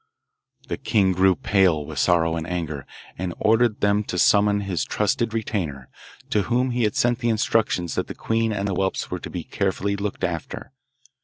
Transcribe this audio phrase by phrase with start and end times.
[0.67, 2.87] The king grew pale with sorrow and anger,
[3.19, 5.89] and ordered them to summon his trusted retainer,
[6.31, 9.29] to whom he had sent the instructions that the queen and the whelps were to
[9.29, 10.71] be carefully looked after.